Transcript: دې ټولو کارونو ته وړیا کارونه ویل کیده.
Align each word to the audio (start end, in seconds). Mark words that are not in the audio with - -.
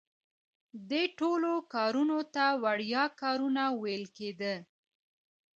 دې 0.89 1.03
ټولو 1.19 1.51
کارونو 1.73 2.19
ته 2.35 2.45
وړیا 2.63 3.03
کارونه 3.21 3.63
ویل 3.81 4.05
کیده. 4.17 4.55